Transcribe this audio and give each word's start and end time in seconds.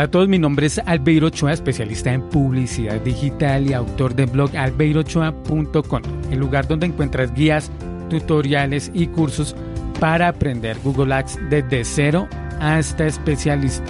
Hola 0.00 0.06
a 0.06 0.10
todos, 0.10 0.28
mi 0.28 0.38
nombre 0.38 0.64
es 0.64 0.78
Albeiro 0.78 1.26
Ochoa, 1.26 1.52
especialista 1.52 2.10
en 2.10 2.26
publicidad 2.30 2.98
digital 3.02 3.66
y 3.66 3.74
autor 3.74 4.14
del 4.14 4.30
blog 4.30 4.56
albeirochoa.com, 4.56 6.02
el 6.30 6.38
lugar 6.38 6.66
donde 6.66 6.86
encuentras 6.86 7.34
guías, 7.34 7.70
tutoriales 8.08 8.90
y 8.94 9.08
cursos 9.08 9.54
para 10.00 10.28
aprender 10.28 10.78
Google 10.82 11.12
Ads 11.12 11.38
desde 11.50 11.84
cero 11.84 12.26
hasta 12.60 13.08
especialista. 13.08 13.84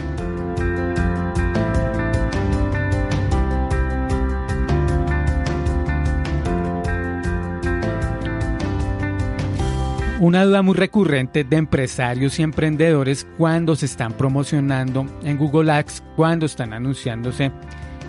Una 10.21 10.45
duda 10.45 10.60
muy 10.60 10.74
recurrente 10.74 11.45
de 11.45 11.57
empresarios 11.57 12.38
y 12.38 12.43
emprendedores 12.43 13.26
cuando 13.38 13.74
se 13.74 13.87
están 13.87 14.13
promocionando 14.13 15.07
en 15.24 15.38
Google 15.38 15.73
Ads, 15.73 16.02
cuando 16.15 16.45
están 16.45 16.74
anunciándose 16.74 17.51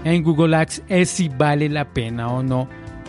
en 0.04 0.22
Google 0.22 0.58
Ads, 0.58 0.84
es 0.90 1.10
si 1.10 1.30
vale 1.30 1.70
la 1.70 1.86
pena 1.86 2.28
o 2.28 2.44
no 2.44 2.68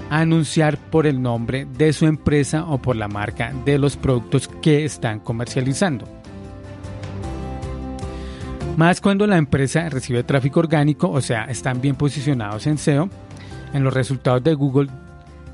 anunciar 0.09 0.79
por 0.79 1.09
el 1.09 1.21
nombre 1.21 1.67
de 1.77 1.93
su 1.93 2.07
empresa 2.07 2.65
o 2.65 2.79
por 2.79 2.95
la 2.95 3.09
marca 3.09 3.53
de 3.65 3.77
los 3.77 3.97
productos 3.97 4.47
que 4.47 4.85
están 4.85 5.19
comercializando. 5.19 6.05
Más 8.77 9.01
cuando 9.01 9.27
la 9.27 9.37
empresa 9.37 9.89
recibe 9.89 10.23
tráfico 10.23 10.61
orgánico, 10.61 11.11
o 11.11 11.21
sea, 11.21 11.47
están 11.47 11.81
bien 11.81 11.97
posicionados 11.97 12.69
en 12.69 12.79
SEO, 12.79 13.11
en 13.73 13.83
los 13.83 13.93
resultados 13.93 14.45
de 14.45 14.55
Google, 14.55 14.91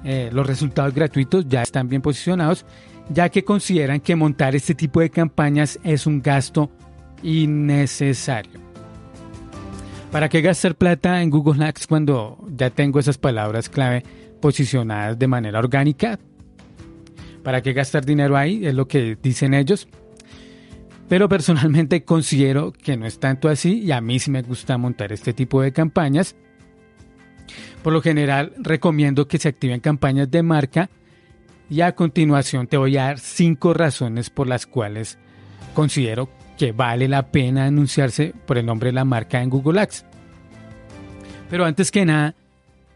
eh, 0.05 0.29
los 0.35 0.47
resultados 0.47 0.93
gratuitos 0.93 1.49
ya 1.49 1.63
están 1.63 1.89
bien 1.89 2.03
posicionados 2.03 2.67
ya 3.11 3.29
que 3.29 3.45
consideran 3.45 4.01
que 4.01 4.17
montar 4.17 4.55
este 4.55 4.75
tipo 4.75 5.01
de 5.01 5.11
campañas 5.11 5.79
es 5.83 6.07
un 6.07 6.21
gasto 6.21 6.71
innecesario. 7.23 8.61
¿Para 10.11 10.29
qué 10.29 10.41
gastar 10.41 10.75
plata 10.75 11.23
en 11.23 11.31
Google 11.31 11.65
Ads 11.65 11.87
cuando 11.87 12.39
ya 12.57 12.71
tengo 12.71 12.99
esas 12.99 13.19
palabras 13.19 13.69
clave 13.69 14.03
posicionadas 14.41 15.19
de 15.19 15.27
manera 15.27 15.59
orgánica? 15.59 16.19
¿Para 17.43 17.63
qué 17.63 17.73
gastar 17.73 18.05
dinero 18.05 18.37
ahí? 18.37 18.65
Es 18.65 18.75
lo 18.75 18.89
que 18.89 19.19
dicen 19.23 19.53
ellos. 19.53 19.87
Pero 21.09 21.29
personalmente 21.29 22.05
considero 22.05 22.73
que 22.73 22.97
no 22.97 23.07
es 23.07 23.19
tanto 23.19 23.49
así 23.49 23.81
y 23.81 23.93
a 23.93 24.01
mí 24.01 24.19
sí 24.19 24.31
me 24.31 24.43
gusta 24.43 24.79
montar 24.79 25.13
este 25.13 25.33
tipo 25.33 25.61
de 25.61 25.73
campañas. 25.73 26.37
Por 27.83 27.93
lo 27.93 28.03
general 28.03 28.53
recomiendo 28.59 29.29
que 29.29 29.39
se 29.39 29.49
activen 29.49 29.81
campañas 29.81 30.31
de 30.31 30.43
marca 30.43 30.91
y 31.71 31.81
a 31.83 31.95
continuación 31.95 32.67
te 32.67 32.77
voy 32.77 32.97
a 32.97 33.05
dar 33.05 33.19
cinco 33.19 33.75
razones 33.75 34.31
por 34.31 34.47
las 34.47 34.67
cuales 34.67 35.19
considero 35.75 36.29
que 36.57 36.73
vale 36.73 37.09
la 37.09 37.31
pena 37.31 37.67
anunciarse 37.67 38.35
por 38.47 38.59
el 38.59 38.67
nombre 38.67 38.89
de 38.89 38.95
la 38.95 39.05
marca 39.05 39.43
en 39.43 39.51
Google 39.51 39.81
Ads. 39.81 40.05
Pero 41.49 41.65
antes 41.65 41.91
que 41.91 42.05
nada, 42.05 42.35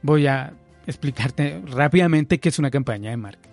voy 0.03 0.27
a 0.27 0.53
explicarte 0.87 1.62
rápidamente 1.66 2.41
qué 2.41 2.49
es 2.49 2.59
una 2.59 2.71
campaña 2.71 3.11
de 3.11 3.16
marca. 3.16 3.49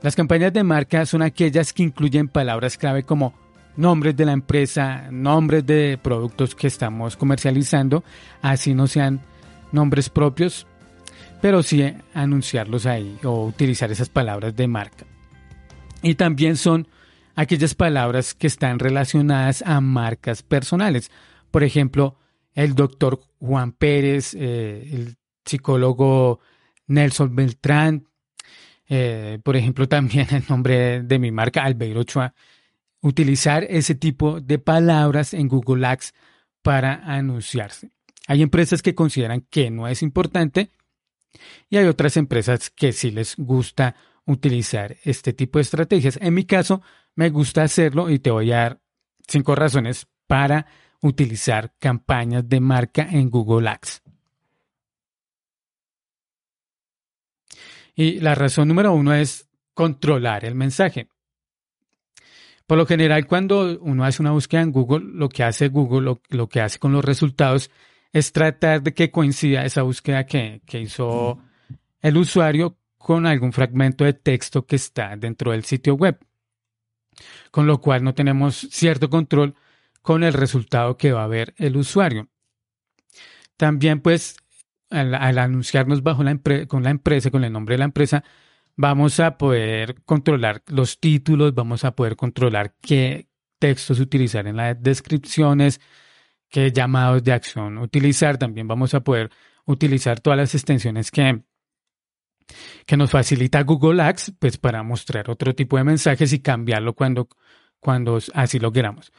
Las 0.00 0.16
campañas 0.16 0.52
de 0.52 0.64
marca 0.64 1.06
son 1.06 1.22
aquellas 1.22 1.72
que 1.72 1.82
incluyen 1.82 2.28
palabras 2.28 2.76
clave 2.76 3.02
como 3.02 3.34
nombres 3.76 4.16
de 4.16 4.24
la 4.24 4.32
empresa, 4.32 5.08
nombres 5.10 5.66
de 5.66 5.98
productos 6.00 6.54
que 6.54 6.66
estamos 6.66 7.16
comercializando, 7.16 8.04
así 8.42 8.74
no 8.74 8.86
sean 8.86 9.20
nombres 9.70 10.08
propios, 10.08 10.66
pero 11.42 11.64
sí 11.64 11.84
anunciarlos 12.14 12.86
ahí 12.86 13.18
o 13.24 13.44
utilizar 13.46 13.90
esas 13.90 14.08
palabras 14.08 14.54
de 14.54 14.68
marca. 14.68 15.04
Y 16.00 16.14
también 16.14 16.56
son 16.56 16.86
aquellas 17.34 17.74
palabras 17.74 18.32
que 18.32 18.46
están 18.46 18.78
relacionadas 18.78 19.60
a 19.66 19.80
marcas 19.80 20.44
personales. 20.44 21.10
Por 21.50 21.64
ejemplo, 21.64 22.16
el 22.54 22.76
doctor 22.76 23.20
Juan 23.40 23.72
Pérez, 23.72 24.34
eh, 24.34 24.88
el 24.92 25.16
psicólogo 25.44 26.38
Nelson 26.86 27.34
Beltrán, 27.34 28.06
eh, 28.88 29.40
por 29.42 29.56
ejemplo, 29.56 29.88
también 29.88 30.28
el 30.30 30.44
nombre 30.48 31.02
de 31.02 31.18
mi 31.18 31.32
marca, 31.32 31.64
Albeiro 31.64 32.02
Ochoa. 32.02 32.34
Utilizar 33.00 33.64
ese 33.64 33.96
tipo 33.96 34.40
de 34.40 34.60
palabras 34.60 35.34
en 35.34 35.48
Google 35.48 35.84
Ads 35.88 36.14
para 36.62 37.02
anunciarse. 37.04 37.90
Hay 38.28 38.42
empresas 38.42 38.80
que 38.80 38.94
consideran 38.94 39.44
que 39.50 39.72
no 39.72 39.88
es 39.88 40.02
importante 40.02 40.70
y 41.68 41.76
hay 41.76 41.86
otras 41.86 42.16
empresas 42.16 42.70
que 42.70 42.92
sí 42.92 43.10
les 43.10 43.36
gusta 43.36 43.96
utilizar 44.24 44.96
este 45.04 45.32
tipo 45.32 45.58
de 45.58 45.62
estrategias. 45.62 46.18
En 46.20 46.34
mi 46.34 46.44
caso, 46.44 46.82
me 47.14 47.30
gusta 47.30 47.62
hacerlo 47.62 48.10
y 48.10 48.18
te 48.18 48.30
voy 48.30 48.52
a 48.52 48.56
dar 48.56 48.80
cinco 49.26 49.54
razones 49.54 50.06
para 50.26 50.66
utilizar 51.00 51.74
campañas 51.78 52.48
de 52.48 52.60
marca 52.60 53.08
en 53.10 53.30
Google 53.30 53.68
Ads. 53.68 54.02
Y 57.94 58.20
la 58.20 58.34
razón 58.34 58.68
número 58.68 58.92
uno 58.92 59.12
es 59.14 59.48
controlar 59.74 60.44
el 60.44 60.54
mensaje. 60.54 61.08
Por 62.66 62.78
lo 62.78 62.86
general, 62.86 63.26
cuando 63.26 63.78
uno 63.80 64.04
hace 64.04 64.22
una 64.22 64.30
búsqueda 64.30 64.62
en 64.62 64.72
Google, 64.72 65.04
lo 65.12 65.28
que 65.28 65.42
hace 65.42 65.68
Google, 65.68 66.02
lo, 66.02 66.22
lo 66.30 66.48
que 66.48 66.60
hace 66.60 66.78
con 66.78 66.92
los 66.92 67.04
resultados 67.04 67.70
es 68.12 68.32
tratar 68.32 68.82
de 68.82 68.92
que 68.94 69.10
coincida 69.10 69.64
esa 69.64 69.82
búsqueda 69.82 70.26
que, 70.26 70.60
hizo 70.72 71.38
el 72.00 72.16
usuario 72.16 72.76
con 72.98 73.26
algún 73.26 73.52
fragmento 73.52 74.04
de 74.04 74.12
texto 74.12 74.66
que 74.66 74.76
está 74.76 75.16
dentro 75.16 75.52
del 75.52 75.64
sitio 75.64 75.94
web. 75.94 76.18
Con 77.50 77.66
lo 77.66 77.80
cual 77.80 78.04
no 78.04 78.14
tenemos 78.14 78.68
cierto 78.70 79.10
control 79.10 79.54
con 80.02 80.24
el 80.24 80.32
resultado 80.32 80.96
que 80.96 81.12
va 81.12 81.24
a 81.24 81.28
ver 81.28 81.54
el 81.56 81.76
usuario. 81.76 82.28
También 83.56 84.00
pues 84.00 84.36
al, 84.90 85.14
anunciarnos 85.14 86.02
bajo 86.02 86.22
la 86.22 86.38
con 86.66 86.82
la 86.82 86.90
empresa, 86.90 87.30
con 87.30 87.44
el 87.44 87.52
nombre 87.52 87.74
de 87.74 87.78
la 87.78 87.84
empresa, 87.86 88.24
vamos 88.76 89.20
a 89.20 89.38
poder 89.38 90.02
controlar 90.04 90.62
los 90.66 91.00
títulos, 91.00 91.54
vamos 91.54 91.84
a 91.84 91.94
poder 91.94 92.16
controlar 92.16 92.74
qué 92.80 93.28
textos 93.58 94.00
utilizar 94.00 94.46
en 94.46 94.56
las 94.56 94.82
descripciones, 94.82 95.80
qué 96.52 96.70
llamados 96.70 97.24
de 97.24 97.32
acción 97.32 97.78
utilizar. 97.78 98.38
También 98.38 98.68
vamos 98.68 98.94
a 98.94 99.00
poder 99.00 99.30
utilizar 99.64 100.20
todas 100.20 100.36
las 100.36 100.54
extensiones 100.54 101.10
que, 101.10 101.42
que 102.86 102.96
nos 102.96 103.10
facilita 103.10 103.62
Google 103.62 104.02
Ads 104.02 104.34
pues 104.38 104.58
para 104.58 104.84
mostrar 104.84 105.30
otro 105.30 105.54
tipo 105.54 105.76
de 105.78 105.84
mensajes 105.84 106.32
y 106.32 106.40
cambiarlo 106.40 106.94
cuando, 106.94 107.28
cuando 107.80 108.18
así 108.34 108.60
lo 108.60 108.70
queramos. 108.70 109.12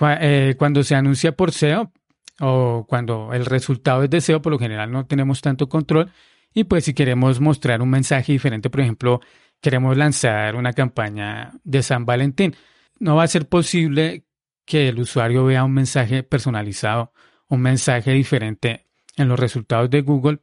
Eh, 0.00 0.54
cuando 0.56 0.84
se 0.84 0.94
anuncia 0.94 1.32
por 1.32 1.52
SEO 1.52 1.92
o 2.40 2.86
cuando 2.88 3.32
el 3.32 3.44
resultado 3.44 4.04
es 4.04 4.10
de 4.10 4.20
SEO, 4.20 4.40
por 4.40 4.52
lo 4.52 4.58
general 4.58 4.92
no 4.92 5.04
tenemos 5.04 5.40
tanto 5.40 5.68
control. 5.68 6.12
Y 6.54 6.64
pues 6.64 6.84
si 6.84 6.94
queremos 6.94 7.40
mostrar 7.40 7.82
un 7.82 7.90
mensaje 7.90 8.32
diferente, 8.32 8.70
por 8.70 8.80
ejemplo, 8.80 9.20
queremos 9.60 9.96
lanzar 9.96 10.54
una 10.54 10.72
campaña 10.72 11.50
de 11.64 11.82
San 11.82 12.06
Valentín, 12.06 12.54
no 13.00 13.16
va 13.16 13.24
a 13.24 13.28
ser 13.28 13.48
posible 13.48 14.27
que 14.68 14.86
el 14.88 15.00
usuario 15.00 15.46
vea 15.46 15.64
un 15.64 15.72
mensaje 15.72 16.22
personalizado, 16.22 17.14
un 17.48 17.62
mensaje 17.62 18.12
diferente 18.12 18.84
en 19.16 19.26
los 19.26 19.40
resultados 19.40 19.88
de 19.88 20.02
Google, 20.02 20.40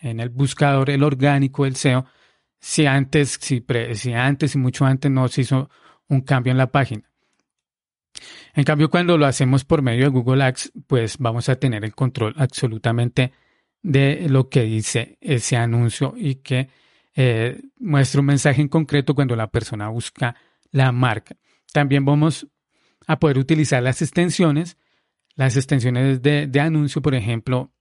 en 0.00 0.18
el 0.18 0.30
buscador, 0.30 0.88
el 0.88 1.02
orgánico, 1.02 1.66
el 1.66 1.76
SEO, 1.76 2.06
si 2.58 2.86
antes, 2.86 3.38
si, 3.38 3.62
si 3.92 4.14
antes 4.14 4.54
y 4.54 4.58
mucho 4.58 4.86
antes 4.86 5.10
no 5.10 5.28
se 5.28 5.42
hizo 5.42 5.68
un 6.08 6.22
cambio 6.22 6.52
en 6.52 6.56
la 6.56 6.72
página. 6.72 7.02
En 8.54 8.64
cambio, 8.64 8.88
cuando 8.88 9.18
lo 9.18 9.26
hacemos 9.26 9.66
por 9.66 9.82
medio 9.82 10.04
de 10.04 10.10
Google 10.10 10.42
Ads, 10.42 10.72
pues 10.86 11.18
vamos 11.18 11.50
a 11.50 11.56
tener 11.56 11.84
el 11.84 11.94
control 11.94 12.34
absolutamente 12.38 13.32
de 13.82 14.26
lo 14.30 14.48
que 14.48 14.62
dice 14.62 15.18
ese 15.20 15.58
anuncio 15.58 16.14
y 16.16 16.36
que 16.36 16.70
eh, 17.14 17.60
muestra 17.78 18.20
un 18.20 18.26
mensaje 18.26 18.62
en 18.62 18.68
concreto 18.68 19.14
cuando 19.14 19.36
la 19.36 19.50
persona 19.50 19.88
busca 19.88 20.34
la 20.70 20.92
marca. 20.92 21.36
También 21.74 22.06
vamos 22.06 22.46
a 23.06 23.18
poder 23.18 23.38
utilizar 23.38 23.82
las 23.82 24.02
extensiones, 24.02 24.76
las 25.34 25.56
extensiones 25.56 26.22
de, 26.22 26.60
anuncio, 26.60 27.00
por 27.02 27.14
ejemplo, 27.14 27.72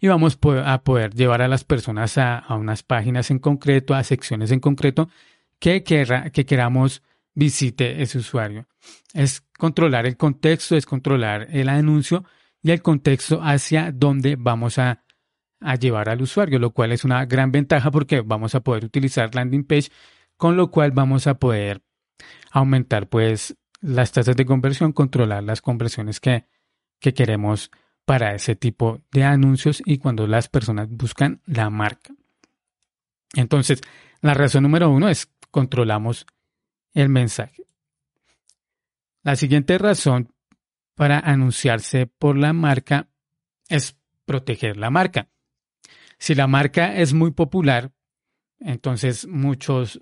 y 0.00 0.08
vamos 0.08 0.38
a 0.64 0.82
poder 0.84 1.14
llevar 1.14 1.42
a 1.42 1.48
las 1.48 1.64
personas 1.64 2.18
a, 2.18 2.44
unas 2.50 2.82
páginas 2.82 3.30
en 3.30 3.38
concreto, 3.38 3.94
a 3.94 4.04
secciones 4.04 4.52
en 4.52 4.60
concreto 4.60 5.08
que, 5.58 5.82
que 5.82 6.46
queramos 6.46 7.02
visite 7.34 8.02
ese 8.02 8.18
usuario. 8.18 8.66
Es 9.12 9.42
controlar 9.58 10.06
el 10.06 10.16
contexto, 10.16 10.76
es 10.76 10.86
controlar 10.86 11.48
el 11.50 11.68
anuncio 11.68 12.24
y 12.62 12.70
el 12.70 12.82
contexto 12.82 13.40
hacia 13.42 13.92
dónde 13.92 14.36
vamos 14.36 14.78
a, 14.78 15.04
a 15.60 15.74
llevar 15.76 16.08
al 16.08 16.22
usuario, 16.22 16.58
lo 16.58 16.70
cual 16.70 16.92
es 16.92 17.04
una 17.04 17.24
gran 17.26 17.52
ventaja 17.52 17.90
porque 17.90 18.22
vamos 18.22 18.54
a 18.54 18.60
poder 18.60 18.84
utilizar 18.84 19.34
landing 19.34 19.64
page, 19.64 19.90
con 20.36 20.56
lo 20.56 20.70
cual 20.70 20.92
vamos 20.92 21.26
a 21.26 21.34
poder 21.34 21.82
aumentar 22.50 23.08
pues 23.08 23.56
las 23.86 24.10
tasas 24.10 24.36
de 24.36 24.44
conversión, 24.44 24.92
controlar 24.92 25.44
las 25.44 25.62
conversiones 25.62 26.18
que, 26.18 26.46
que 26.98 27.14
queremos 27.14 27.70
para 28.04 28.34
ese 28.34 28.56
tipo 28.56 29.02
de 29.12 29.24
anuncios 29.24 29.82
y 29.84 29.98
cuando 29.98 30.26
las 30.26 30.48
personas 30.48 30.88
buscan 30.90 31.40
la 31.46 31.70
marca. 31.70 32.12
Entonces, 33.34 33.80
la 34.20 34.34
razón 34.34 34.64
número 34.64 34.90
uno 34.90 35.08
es 35.08 35.30
controlamos 35.50 36.26
el 36.94 37.08
mensaje. 37.08 37.64
La 39.22 39.36
siguiente 39.36 39.78
razón 39.78 40.32
para 40.94 41.20
anunciarse 41.20 42.06
por 42.06 42.36
la 42.36 42.52
marca 42.52 43.08
es 43.68 43.96
proteger 44.24 44.76
la 44.76 44.90
marca. 44.90 45.28
Si 46.18 46.34
la 46.34 46.46
marca 46.46 46.96
es 46.96 47.12
muy 47.12 47.30
popular, 47.30 47.92
entonces 48.58 49.26
muchos, 49.26 50.00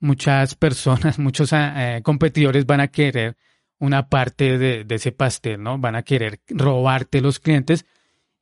muchas 0.00 0.54
personas, 0.54 1.18
muchos 1.20 1.52
eh, 1.52 2.00
competidores 2.02 2.66
van 2.66 2.80
a 2.80 2.88
querer 2.88 3.36
una 3.78 4.08
parte 4.08 4.58
de, 4.58 4.86
ese 4.88 5.12
pastel, 5.12 5.62
¿no? 5.62 5.78
Van 5.78 5.96
a 5.96 6.02
querer 6.02 6.40
robarte 6.48 7.20
los 7.20 7.38
clientes 7.38 7.86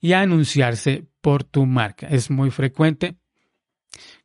y 0.01 0.13
anunciarse 0.13 1.07
por 1.21 1.45
tu 1.45 1.65
marca. 1.65 2.09
Es 2.09 2.31
muy 2.31 2.51
frecuente, 2.51 3.17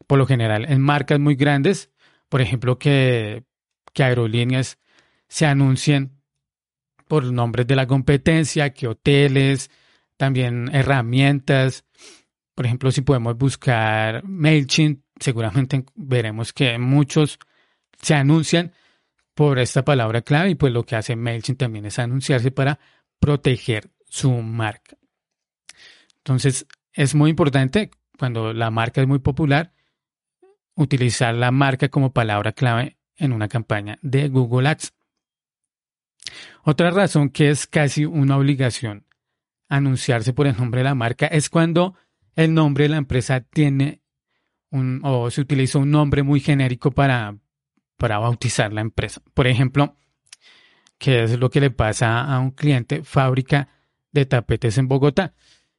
por 0.07 0.17
lo 0.17 0.25
general, 0.25 0.65
en 0.67 0.81
marcas 0.81 1.19
muy 1.19 1.35
grandes, 1.35 1.91
por 2.29 2.41
ejemplo, 2.41 2.79
que, 2.79 3.43
que 3.93 4.03
aerolíneas 4.03 4.79
se 5.27 5.45
anuncien 5.45 6.19
por 7.07 7.25
nombres 7.25 7.67
de 7.67 7.75
la 7.75 7.85
competencia, 7.85 8.73
que 8.73 8.87
hoteles, 8.87 9.69
también 10.17 10.73
herramientas. 10.73 11.85
Por 12.55 12.65
ejemplo, 12.65 12.91
si 12.91 13.01
podemos 13.01 13.37
buscar 13.37 14.23
MailChimp, 14.23 15.02
seguramente 15.19 15.85
veremos 15.95 16.53
que 16.53 16.77
muchos 16.77 17.39
se 18.01 18.15
anuncian 18.15 18.73
por 19.33 19.59
esta 19.59 19.83
palabra 19.83 20.21
clave 20.21 20.51
y 20.51 20.55
pues 20.55 20.71
lo 20.73 20.85
que 20.85 20.95
hace 20.95 21.15
MailChimp 21.15 21.59
también 21.59 21.85
es 21.85 21.99
anunciarse 21.99 22.51
para 22.51 22.79
proteger 23.19 23.89
su 24.05 24.31
marca. 24.31 24.97
Entonces 26.17 26.67
es 26.91 27.15
muy 27.15 27.31
importante 27.31 27.91
cuando 28.17 28.53
la 28.53 28.69
marca 28.69 29.01
es 29.01 29.07
muy 29.07 29.19
popular 29.19 29.73
utilizar 30.75 31.33
la 31.33 31.51
marca 31.51 31.89
como 31.89 32.13
palabra 32.13 32.51
clave 32.51 32.97
en 33.15 33.33
una 33.33 33.47
campaña 33.47 33.97
de 34.01 34.29
Google 34.29 34.69
Ads. 34.69 34.93
Otra 36.63 36.91
razón 36.91 37.29
que 37.29 37.49
es 37.49 37.67
casi 37.67 38.05
una 38.05 38.37
obligación 38.37 39.05
anunciarse 39.67 40.33
por 40.33 40.47
el 40.47 40.55
nombre 40.55 40.79
de 40.79 40.85
la 40.85 40.95
marca 40.95 41.27
es 41.27 41.49
cuando 41.49 41.95
el 42.35 42.53
nombre 42.53 42.83
de 42.83 42.89
la 42.89 42.97
empresa 42.97 43.41
tiene 43.41 44.02
o 45.03 45.29
se 45.29 45.41
utiliza 45.41 45.77
un 45.77 45.91
nombre 45.91 46.23
muy 46.23 46.39
genérico 46.39 46.91
para, 46.91 47.37
para 47.97 48.17
bautizar 48.17 48.73
la 48.73 48.81
empresa. 48.81 49.21
Por 49.33 49.47
ejemplo, 49.47 49.95
que 50.97 51.23
es 51.23 51.39
lo 51.39 51.49
que 51.49 51.61
le 51.61 51.69
pasa 51.69 52.21
a 52.21 52.39
un 52.39 52.51
cliente 52.51 53.03
fábrica 53.03 53.69
de 54.11 54.25
tapetes 54.25 54.77
en 54.77 54.87
Bogotá. 54.87 55.33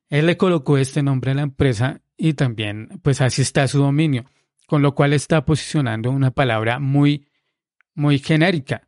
Él 0.09 0.27
le 0.27 0.37
colocó 0.37 0.79
este 0.79 1.03
nombre 1.03 1.33
a 1.33 1.35
la 1.35 1.43
empresa 1.43 2.03
y 2.17 2.35
también 2.35 3.01
pues 3.03 3.21
así 3.21 3.43
está 3.43 3.67
su 3.67 3.79
dominio, 3.79 4.25
con 4.67 4.83
lo 4.83 4.95
cual 4.95 5.13
está 5.13 5.45
posicionando 5.45 6.11
una 6.11 6.31
palabra 6.31 6.79
muy, 6.79 7.27
muy 7.95 8.19
genérica 8.19 8.87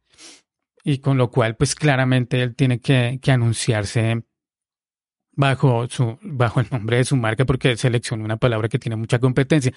y 0.84 0.98
con 0.98 1.16
lo 1.16 1.30
cual 1.30 1.56
pues 1.56 1.74
claramente 1.74 2.40
él 2.42 2.54
tiene 2.54 2.80
que, 2.80 3.18
que 3.20 3.32
anunciarse 3.32 4.22
bajo, 5.36 5.86
su, 5.88 6.18
bajo 6.22 6.60
el 6.60 6.66
nombre 6.70 6.96
de 6.96 7.04
su 7.04 7.16
marca 7.16 7.44
porque 7.44 7.76
selecciona 7.76 8.24
una 8.24 8.36
palabra 8.38 8.68
que 8.68 8.78
tiene 8.78 8.96
mucha 8.96 9.18
competencia. 9.18 9.72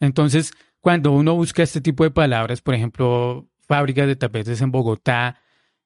Entonces, 0.00 0.52
cuando 0.80 1.12
uno 1.12 1.34
busca 1.34 1.62
este 1.62 1.80
tipo 1.80 2.02
de 2.02 2.10
palabras, 2.10 2.60
por 2.60 2.74
ejemplo, 2.74 3.46
fábricas 3.68 4.08
de 4.08 4.16
tapetes 4.16 4.60
en 4.62 4.72
Bogotá, 4.72 5.38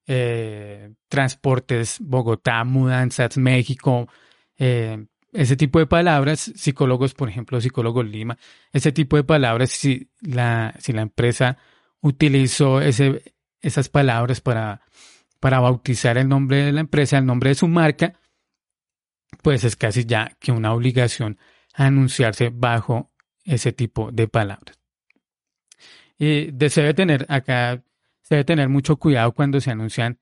eh, 0.06 0.94
transportes 1.08 1.98
Bogotá, 2.00 2.64
mudanzas 2.64 3.36
México, 3.36 4.08
eh, 4.56 5.04
ese 5.32 5.56
tipo 5.56 5.78
de 5.78 5.86
palabras, 5.86 6.52
psicólogos, 6.56 7.12
por 7.12 7.28
ejemplo, 7.28 7.60
psicólogos 7.60 8.06
Lima, 8.06 8.38
ese 8.72 8.92
tipo 8.92 9.16
de 9.16 9.24
palabras, 9.24 9.70
si 9.70 10.08
la, 10.20 10.74
si 10.78 10.92
la 10.92 11.02
empresa 11.02 11.58
utilizó 12.00 12.80
ese, 12.80 13.34
esas 13.60 13.88
palabras 13.88 14.40
para, 14.40 14.82
para 15.40 15.60
bautizar 15.60 16.16
el 16.16 16.28
nombre 16.28 16.64
de 16.64 16.72
la 16.72 16.80
empresa, 16.80 17.18
el 17.18 17.26
nombre 17.26 17.50
de 17.50 17.54
su 17.56 17.68
marca, 17.68 18.14
pues 19.46 19.62
es 19.62 19.76
casi 19.76 20.04
ya 20.04 20.36
que 20.40 20.50
una 20.50 20.72
obligación 20.72 21.38
anunciarse 21.72 22.50
bajo 22.52 23.12
ese 23.44 23.72
tipo 23.72 24.10
de 24.10 24.26
palabras. 24.26 24.76
Y 26.18 26.50
se 26.68 26.80
debe 26.80 26.94
tener 26.94 27.26
acá, 27.28 27.80
se 28.22 28.34
debe 28.34 28.44
tener 28.44 28.68
mucho 28.68 28.96
cuidado 28.96 29.30
cuando 29.30 29.60
se 29.60 29.70
anuncian 29.70 30.18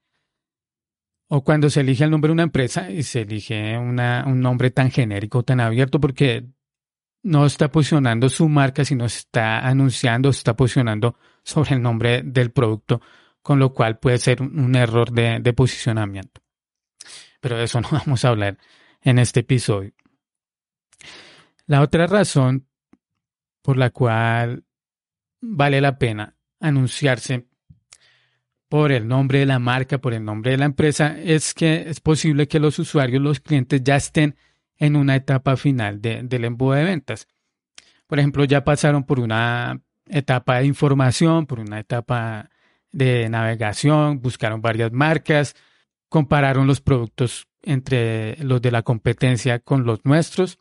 o 1.29 1.43
cuando 1.43 1.71
se 1.71 1.81
elige 1.81 2.05
el 2.05 2.11
nombre 2.11 2.29
de 2.29 2.32
una 2.35 2.43
empresa 2.43 2.91
y 2.91 3.03
se 3.03 3.23
elige 3.23 3.79
una, 3.79 4.25
un 4.26 4.41
nombre 4.41 4.71
tan 4.71 4.91
genérico, 4.91 5.43
tan 5.43 5.59
abierto, 5.61 6.00
porque 6.00 6.44
no 7.23 7.47
está 7.47 7.73
posicionando 7.73 8.29
su 8.29 8.47
marca, 8.50 8.85
sino 8.85 9.06
está 9.06 9.61
anunciando, 9.61 10.29
está 10.29 10.55
posicionando 10.55 11.17
sobre 11.43 11.77
el 11.77 11.81
nombre 11.81 12.20
del 12.23 12.50
producto, 12.50 13.00
con 13.41 13.59
lo 13.59 13.73
cual 13.73 13.99
puede 13.99 14.19
ser 14.19 14.43
un 14.43 14.77
error 14.77 15.12
de, 15.12 15.38
de 15.41 15.53
posicionamiento. 15.55 16.43
Pero 17.41 17.56
de 17.56 17.65
eso 17.65 17.81
no 17.81 17.88
vamos 17.91 18.23
a 18.27 18.29
hablar 18.29 18.59
en 19.05 19.19
este 19.19 19.41
episodio. 19.41 19.93
La 21.67 21.83
otra 21.83 22.06
razón 22.06 22.67
por 23.62 23.77
la 23.77 23.91
cual 23.91 24.65
vale 25.41 25.81
la 25.81 25.99
pena 25.99 26.37
anunciarse 26.61 27.47
por 28.69 28.91
el 28.91 29.06
nombre 29.06 29.39
de 29.41 29.47
la 29.47 29.59
marca, 29.59 29.99
por 29.99 30.15
el 30.15 30.25
nombre 30.25 30.51
de 30.53 30.56
la 30.56 30.65
empresa, 30.65 31.17
es 31.19 31.55
que 31.55 31.89
es 31.89 32.01
posible 32.01 32.49
que 32.49 32.59
los 32.59 32.79
usuarios, 32.79 33.23
los 33.23 33.41
clientes 33.41 33.83
ya 33.85 33.97
estén 33.97 34.37
en 34.79 34.97
una 34.97 35.15
etapa 35.15 35.56
final 35.56 36.01
del 36.01 36.45
embudo 36.45 36.73
de 36.73 36.85
ventas. 36.85 37.29
Por 38.06 38.19
ejemplo, 38.19 38.44
ya 38.44 38.65
pasaron 38.65 39.05
por 39.05 39.20
una 39.20 39.81
etapa 40.06 40.58
de 40.58 40.67
información, 40.67 41.46
por 41.46 41.61
una 41.61 41.79
etapa 41.79 42.51
de 42.91 43.29
navegación, 43.29 44.20
buscaron 44.20 44.61
varias 44.61 44.93
marcas, 44.93 45.55
compararon 46.15 46.69
los 46.69 46.81
productos 46.81 47.49
entre 47.61 48.37
los 48.37 48.63
de 48.63 48.71
la 48.71 48.83
competencia 48.83 49.59
con 49.59 49.85
los 49.85 50.05
nuestros 50.05 50.61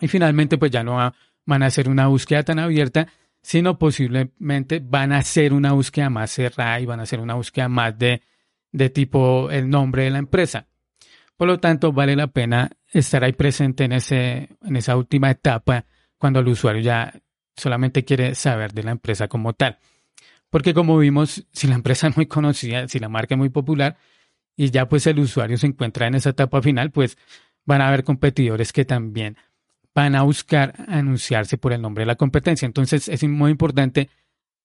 y 0.00 0.06
finalmente 0.06 0.58
pues 0.58 0.70
ya 0.70 0.84
no 0.84 1.12
van 1.44 1.62
a 1.64 1.66
hacer 1.66 1.88
una 1.88 2.06
búsqueda 2.06 2.44
tan 2.44 2.60
abierta, 2.60 3.08
sino 3.42 3.80
posiblemente 3.80 4.78
van 4.80 5.10
a 5.10 5.18
hacer 5.18 5.52
una 5.52 5.72
búsqueda 5.72 6.08
más 6.08 6.30
cerrada 6.30 6.78
y 6.78 6.86
van 6.86 7.00
a 7.00 7.02
hacer 7.02 7.18
una 7.18 7.34
búsqueda 7.34 7.68
más 7.68 7.98
de, 7.98 8.22
de 8.70 8.90
tipo 8.90 9.50
el 9.50 9.68
nombre 9.68 10.04
de 10.04 10.10
la 10.10 10.18
empresa. 10.18 10.68
Por 11.36 11.48
lo 11.48 11.58
tanto, 11.58 11.92
vale 11.92 12.14
la 12.14 12.28
pena 12.28 12.70
estar 12.92 13.24
ahí 13.24 13.32
presente 13.32 13.82
en, 13.82 13.90
ese, 13.90 14.50
en 14.62 14.76
esa 14.76 14.96
última 14.96 15.32
etapa 15.32 15.84
cuando 16.16 16.38
el 16.38 16.46
usuario 16.46 16.80
ya 16.80 17.12
solamente 17.56 18.04
quiere 18.04 18.36
saber 18.36 18.72
de 18.72 18.84
la 18.84 18.92
empresa 18.92 19.26
como 19.26 19.52
tal. 19.54 19.80
Porque 20.48 20.74
como 20.74 20.96
vimos, 20.96 21.44
si 21.50 21.66
la 21.66 21.74
empresa 21.74 22.06
es 22.06 22.16
muy 22.16 22.26
conocida, 22.26 22.86
si 22.86 23.00
la 23.00 23.08
marca 23.08 23.34
es 23.34 23.38
muy 23.38 23.48
popular 23.48 23.96
y 24.56 24.70
ya 24.70 24.88
pues 24.88 25.06
el 25.06 25.18
usuario 25.18 25.56
se 25.56 25.66
encuentra 25.66 26.06
en 26.06 26.14
esa 26.14 26.30
etapa 26.30 26.62
final, 26.62 26.90
pues 26.90 27.16
van 27.64 27.80
a 27.80 27.88
haber 27.88 28.04
competidores 28.04 28.72
que 28.72 28.84
también 28.84 29.36
van 29.94 30.14
a 30.16 30.22
buscar 30.22 30.74
anunciarse 30.88 31.56
por 31.56 31.72
el 31.72 31.80
nombre 31.80 32.02
de 32.02 32.06
la 32.06 32.16
competencia. 32.16 32.66
Entonces 32.66 33.08
es 33.08 33.22
muy 33.24 33.50
importante 33.50 34.10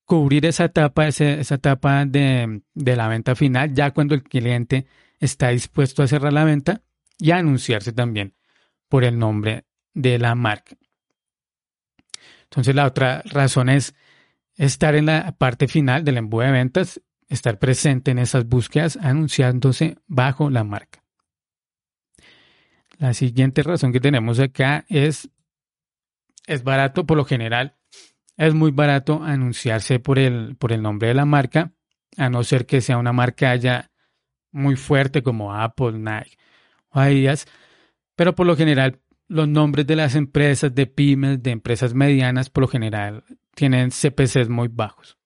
cubrir 0.05 0.45
esa 0.45 0.65
etapa, 0.65 1.07
esa, 1.07 1.55
etapa 1.55 2.05
de, 2.05 2.61
de, 2.73 2.95
la 2.95 3.07
venta 3.07 3.35
final, 3.35 3.73
ya 3.73 3.91
cuando 3.91 4.15
el 4.15 4.23
cliente 4.23 4.87
está 5.19 5.49
dispuesto 5.49 6.01
a 6.01 6.07
cerrar 6.07 6.33
la 6.33 6.43
venta 6.43 6.81
y 7.19 7.31
a 7.31 7.37
anunciarse 7.37 7.93
también 7.93 8.33
por 8.87 9.03
el 9.03 9.19
nombre 9.19 9.65
de 9.93 10.17
la 10.17 10.33
marca. 10.33 10.75
Entonces 12.43 12.73
la 12.73 12.87
otra 12.87 13.21
razón 13.25 13.69
es 13.69 13.93
estar 14.55 14.95
en 14.95 15.05
la 15.05 15.33
parte 15.37 15.67
final 15.67 16.03
del 16.03 16.17
embudo 16.17 16.45
de 16.45 16.51
ventas, 16.51 16.99
estar 17.29 17.59
presente 17.59 18.11
en 18.11 18.19
esas 18.19 18.45
búsquedas 18.45 18.97
anunciándose 18.97 19.97
bajo 20.07 20.49
la 20.49 20.63
marca. 20.63 21.03
La 22.97 23.13
siguiente 23.13 23.63
razón 23.63 23.93
que 23.93 24.01
tenemos 24.01 24.39
acá 24.39 24.85
es, 24.89 25.29
es 26.47 26.63
barato 26.63 27.05
por 27.05 27.17
lo 27.17 27.23
general, 27.23 27.77
es 28.35 28.53
muy 28.53 28.71
barato 28.71 29.23
anunciarse 29.23 29.99
por 29.99 30.19
el, 30.19 30.57
por 30.57 30.73
el 30.73 30.81
nombre 30.81 31.09
de 31.09 31.13
la 31.13 31.25
marca, 31.25 31.71
a 32.17 32.29
no 32.29 32.43
ser 32.43 32.65
que 32.65 32.81
sea 32.81 32.97
una 32.97 33.13
marca 33.13 33.55
ya 33.55 33.91
muy 34.51 34.75
fuerte 34.75 35.21
como 35.21 35.53
Apple, 35.53 35.93
Nike 35.93 36.37
o 36.89 36.99
Adidas, 36.99 37.47
pero 38.15 38.35
por 38.35 38.47
lo 38.47 38.57
general 38.57 38.99
los 39.27 39.47
nombres 39.47 39.85
de 39.85 39.95
las 39.95 40.15
empresas, 40.15 40.73
de 40.73 40.87
pymes, 40.87 41.41
de 41.43 41.51
empresas 41.51 41.93
medianas, 41.93 42.49
por 42.49 42.63
lo 42.63 42.67
general 42.67 43.23
tienen 43.53 43.91
CPCs 43.91 44.49
muy 44.49 44.67
bajos. 44.67 45.18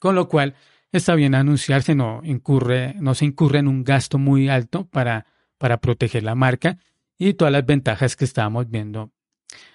Con 0.00 0.14
lo 0.14 0.28
cual, 0.28 0.54
está 0.92 1.14
bien 1.14 1.34
anunciarse, 1.34 1.94
no, 1.94 2.20
incurre, 2.24 2.94
no 2.98 3.14
se 3.14 3.24
incurre 3.24 3.58
en 3.58 3.68
un 3.68 3.84
gasto 3.84 4.18
muy 4.18 4.48
alto 4.48 4.86
para, 4.86 5.26
para 5.58 5.80
proteger 5.80 6.22
la 6.22 6.34
marca 6.34 6.78
y 7.18 7.34
todas 7.34 7.52
las 7.52 7.66
ventajas 7.66 8.16
que 8.16 8.24
estábamos 8.24 8.70
viendo 8.70 9.12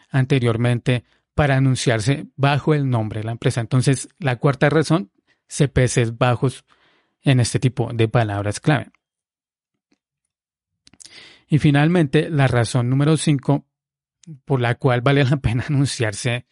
anteriormente 0.10 1.04
para 1.36 1.58
anunciarse 1.58 2.28
bajo 2.36 2.74
el 2.74 2.90
nombre 2.90 3.20
de 3.20 3.26
la 3.26 3.32
empresa. 3.32 3.62
Entonces, 3.62 4.08
la 4.20 4.38
cuarta 4.38 4.70
razón, 4.70 5.12
CPCs 5.48 6.18
bajos 6.18 6.66
en 7.22 7.40
este 7.40 7.60
tipo 7.60 7.92
de 7.94 8.08
palabras 8.08 8.60
clave. 8.60 8.92
Y 11.48 11.60
finalmente, 11.60 12.30
la 12.30 12.48
razón 12.48 12.90
número 12.90 13.18
cinco 13.18 13.68
por 14.46 14.62
la 14.62 14.76
cual 14.76 15.02
vale 15.02 15.24
la 15.24 15.38
pena 15.42 15.66
anunciarse 15.68 16.46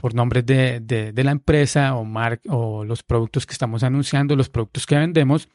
por 0.00 0.14
nombres 0.14 0.46
de, 0.46 0.78
de, 0.78 1.24
la 1.24 1.32
empresa 1.32 1.96
o, 1.96 2.06
o 2.48 2.84
los 2.84 3.02
productos 3.02 3.46
que 3.46 3.52
estamos 3.52 3.82
anunciando, 3.82 4.36
los 4.36 4.48
productos 4.48 4.86
que 4.86 4.96
vendemos. 4.96 5.48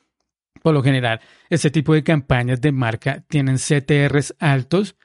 Por 0.62 0.74
lo 0.74 0.84
general, 0.84 1.22
este 1.50 1.72
tipo 1.72 1.94
de 1.94 2.04
campañas 2.04 2.60
de 2.60 2.74
marca 2.74 3.24
tienen 3.30 3.56
CTRs 3.56 4.36
altos 4.40 4.98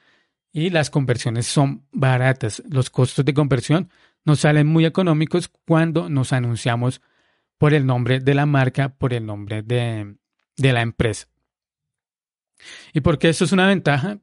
y 0.51 0.71
las 0.71 0.89
conversiones 0.89 1.47
son 1.47 1.85
baratas. 1.93 2.61
Los 2.69 2.89
costos 2.89 3.23
de 3.23 3.33
conversión 3.33 3.89
nos 4.25 4.41
salen 4.41 4.67
muy 4.67 4.85
económicos 4.85 5.49
cuando 5.65 6.09
nos 6.09 6.33
anunciamos 6.33 7.01
por 7.57 7.73
el 7.73 7.85
nombre 7.85 8.19
de 8.19 8.33
la 8.33 8.45
marca, 8.45 8.89
por 8.89 9.13
el 9.13 9.25
nombre 9.25 9.63
de, 9.63 10.17
de 10.57 10.73
la 10.73 10.81
empresa. 10.81 11.27
¿Y 12.91 12.99
por 12.99 13.17
qué 13.17 13.29
esto 13.29 13.45
es 13.45 13.53
una 13.53 13.67
ventaja? 13.67 14.19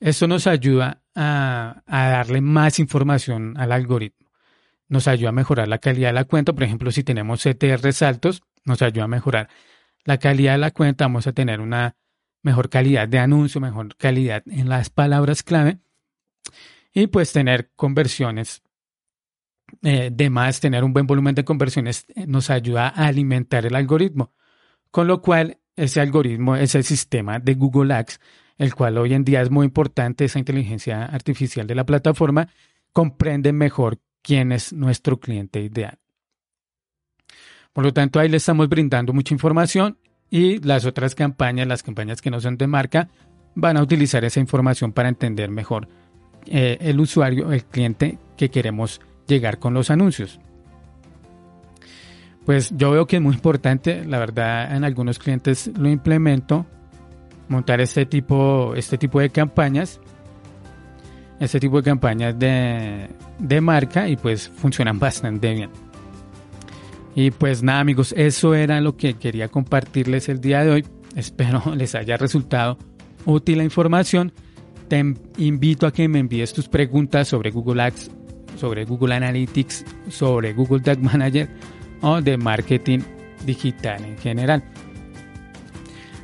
Esto 0.00 0.26
nos 0.26 0.48
ayuda 0.48 1.02
a, 1.14 1.82
a, 1.86 2.08
darle 2.08 2.40
más 2.40 2.80
información 2.80 3.54
al 3.56 3.70
algoritmo. 3.70 4.23
Nos 4.88 5.08
ayuda 5.08 5.30
a 5.30 5.32
mejorar 5.32 5.68
la 5.68 5.78
calidad 5.78 6.08
de 6.08 6.14
la 6.14 6.24
cuenta. 6.24 6.52
Por 6.52 6.64
ejemplo, 6.64 6.90
si 6.90 7.04
tenemos 7.04 7.42
CTRs 7.42 8.02
altos, 8.02 8.42
nos 8.64 8.82
ayuda 8.82 9.04
a 9.04 9.08
mejorar 9.08 9.48
la 10.04 10.18
calidad 10.18 10.52
de 10.52 10.58
la 10.58 10.70
cuenta. 10.70 11.04
Vamos 11.04 11.26
a 11.26 11.32
tener 11.32 11.60
una 11.60 11.96
mejor 12.42 12.68
calidad 12.68 13.08
de 13.08 13.18
anuncio, 13.18 13.60
mejor 13.60 13.96
calidad 13.96 14.42
en 14.46 14.68
las 14.68 14.90
palabras 14.90 15.42
clave 15.42 15.78
y 16.92 17.08
pues 17.08 17.32
tener 17.32 17.70
conversiones 17.74 18.62
eh, 19.82 20.10
de 20.12 20.30
más, 20.30 20.60
tener 20.60 20.84
un 20.84 20.92
buen 20.92 21.06
volumen 21.06 21.34
de 21.34 21.44
conversiones 21.44 22.06
eh, 22.14 22.26
nos 22.26 22.50
ayuda 22.50 22.88
a 22.88 23.06
alimentar 23.06 23.66
el 23.66 23.74
algoritmo, 23.74 24.32
con 24.90 25.08
lo 25.08 25.20
cual 25.20 25.58
ese 25.74 26.00
algoritmo 26.00 26.54
es 26.54 26.74
el 26.74 26.84
sistema 26.84 27.40
de 27.40 27.54
Google 27.54 27.92
Ads, 27.94 28.20
el 28.58 28.74
cual 28.74 28.98
hoy 28.98 29.14
en 29.14 29.24
día 29.24 29.42
es 29.42 29.50
muy 29.50 29.66
importante, 29.66 30.24
esa 30.24 30.38
inteligencia 30.38 31.04
artificial 31.06 31.66
de 31.66 31.74
la 31.74 31.84
plataforma, 31.84 32.48
comprende 32.92 33.52
mejor 33.52 33.98
quién 34.24 34.50
es 34.50 34.72
nuestro 34.72 35.20
cliente 35.20 35.60
ideal. 35.60 35.98
Por 37.72 37.84
lo 37.84 37.92
tanto, 37.92 38.18
ahí 38.18 38.28
le 38.28 38.38
estamos 38.38 38.68
brindando 38.68 39.12
mucha 39.12 39.34
información 39.34 39.98
y 40.30 40.58
las 40.60 40.86
otras 40.86 41.14
campañas, 41.14 41.68
las 41.68 41.82
campañas 41.82 42.22
que 42.22 42.30
no 42.30 42.40
son 42.40 42.56
de 42.56 42.66
marca, 42.66 43.08
van 43.54 43.76
a 43.76 43.82
utilizar 43.82 44.24
esa 44.24 44.40
información 44.40 44.92
para 44.92 45.08
entender 45.08 45.50
mejor 45.50 45.88
eh, 46.46 46.78
el 46.80 46.98
usuario, 46.98 47.52
el 47.52 47.64
cliente 47.64 48.18
que 48.36 48.48
queremos 48.48 49.00
llegar 49.26 49.58
con 49.58 49.74
los 49.74 49.90
anuncios. 49.90 50.40
Pues 52.46 52.72
yo 52.76 52.90
veo 52.90 53.06
que 53.06 53.16
es 53.16 53.22
muy 53.22 53.34
importante, 53.34 54.04
la 54.04 54.18
verdad, 54.18 54.74
en 54.74 54.84
algunos 54.84 55.18
clientes 55.18 55.70
lo 55.78 55.88
implemento, 55.88 56.66
montar 57.48 57.80
este 57.80 58.06
tipo, 58.06 58.74
este 58.74 58.98
tipo 58.98 59.20
de 59.20 59.30
campañas, 59.30 60.00
este 61.44 61.60
tipo 61.60 61.78
de 61.78 61.82
campañas 61.82 62.38
de, 62.38 63.08
de 63.38 63.60
marca 63.60 64.08
y 64.08 64.16
pues 64.16 64.48
funcionan 64.48 64.98
bastante 65.00 65.54
bien. 65.54 65.70
Y 67.14 67.30
pues 67.30 67.62
nada 67.62 67.80
amigos, 67.80 68.12
eso 68.16 68.54
era 68.54 68.80
lo 68.80 68.96
que 68.96 69.14
quería 69.14 69.48
compartirles 69.48 70.28
el 70.28 70.40
día 70.40 70.64
de 70.64 70.70
hoy. 70.70 70.84
Espero 71.16 71.62
les 71.76 71.94
haya 71.94 72.16
resultado 72.16 72.78
útil 73.24 73.58
la 73.58 73.64
información. 73.64 74.32
Te 74.88 75.02
invito 75.38 75.86
a 75.86 75.92
que 75.92 76.08
me 76.08 76.18
envíes 76.18 76.52
tus 76.52 76.68
preguntas 76.68 77.28
sobre 77.28 77.50
Google 77.50 77.82
Ads, 77.82 78.10
sobre 78.58 78.84
Google 78.84 79.14
Analytics, 79.14 79.84
sobre 80.08 80.52
Google 80.52 80.80
Tag 80.80 81.00
Manager 81.00 81.48
o 82.02 82.20
de 82.20 82.36
marketing 82.36 83.00
digital 83.46 84.04
en 84.04 84.18
general. 84.18 84.62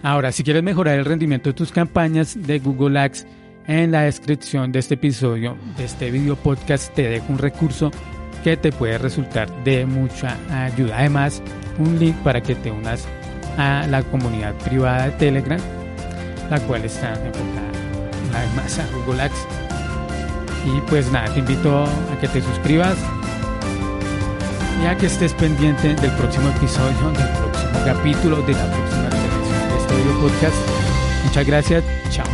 Ahora, 0.02 0.32
si 0.32 0.42
quieres 0.44 0.62
mejorar 0.62 0.98
el 0.98 1.04
rendimiento 1.04 1.50
de 1.50 1.54
tus 1.54 1.72
campañas 1.72 2.36
de 2.40 2.58
Google 2.58 2.98
Ads, 2.98 3.26
en 3.70 3.92
la 3.92 4.02
descripción 4.02 4.72
de 4.72 4.80
este 4.80 4.94
episodio, 4.94 5.56
de 5.76 5.84
este 5.84 6.10
video 6.10 6.34
podcast, 6.34 6.92
te 6.92 7.08
dejo 7.08 7.26
un 7.28 7.38
recurso 7.38 7.92
que 8.42 8.56
te 8.56 8.72
puede 8.72 8.98
resultar 8.98 9.48
de 9.62 9.86
mucha 9.86 10.36
ayuda. 10.50 10.98
Además, 10.98 11.40
un 11.78 11.96
link 11.96 12.16
para 12.24 12.42
que 12.42 12.56
te 12.56 12.72
unas 12.72 13.06
a 13.58 13.86
la 13.86 14.02
comunidad 14.02 14.54
privada 14.64 15.04
de 15.04 15.12
Telegram, 15.12 15.60
la 16.50 16.58
cual 16.60 16.84
está 16.84 17.12
enfocada 17.12 17.70
una 18.28 18.40
vez 18.40 18.54
más 18.56 18.78
a 18.80 18.86
Google 18.92 19.22
Ads. 19.22 19.46
Y 20.66 20.80
pues 20.88 21.12
nada, 21.12 21.32
te 21.32 21.38
invito 21.38 21.84
a 21.84 22.20
que 22.20 22.26
te 22.26 22.42
suscribas 22.42 22.96
y 24.82 24.86
a 24.86 24.96
que 24.96 25.06
estés 25.06 25.32
pendiente 25.34 25.94
del 25.94 26.10
próximo 26.16 26.48
episodio, 26.48 27.12
del 27.12 27.28
próximo 27.38 27.84
capítulo, 27.84 28.42
de 28.42 28.52
la 28.52 28.66
próxima 28.66 29.08
edición 29.10 29.68
de 29.68 29.76
este 29.78 29.94
video 29.94 30.20
podcast. 30.20 30.56
Muchas 31.24 31.46
gracias, 31.46 31.84
chao. 32.10 32.29